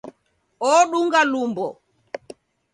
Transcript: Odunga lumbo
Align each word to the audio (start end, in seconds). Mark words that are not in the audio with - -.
Odunga 0.69 1.21
lumbo 1.31 1.67